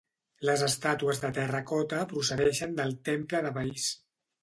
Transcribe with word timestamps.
Les 0.49 0.63
estàtues 0.67 1.21
de 1.27 1.31
terracota 1.37 2.01
procedeixen 2.15 2.77
del 2.83 2.99
temple 3.11 3.47
de 3.49 3.57
Veïs. 3.63 3.91